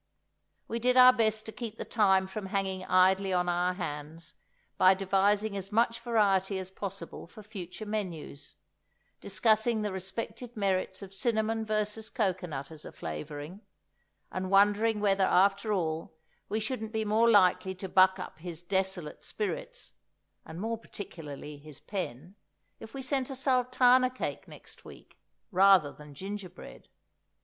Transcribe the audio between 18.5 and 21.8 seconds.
desolate spirits (and more particularly his